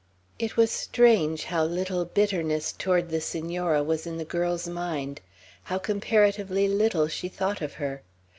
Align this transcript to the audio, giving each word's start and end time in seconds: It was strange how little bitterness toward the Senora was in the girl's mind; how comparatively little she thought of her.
It 0.39 0.57
was 0.57 0.71
strange 0.71 1.43
how 1.43 1.63
little 1.63 2.05
bitterness 2.05 2.71
toward 2.71 3.09
the 3.09 3.21
Senora 3.21 3.83
was 3.83 4.07
in 4.07 4.17
the 4.17 4.25
girl's 4.25 4.67
mind; 4.67 5.21
how 5.65 5.77
comparatively 5.77 6.67
little 6.67 7.07
she 7.07 7.27
thought 7.29 7.61
of 7.61 7.73
her. 7.73 8.01